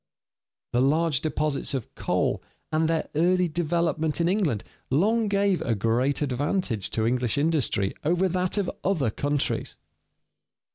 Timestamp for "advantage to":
6.23-7.05